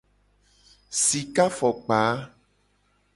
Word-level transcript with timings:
Sika 1.03 1.45
fokpa. 1.57 1.99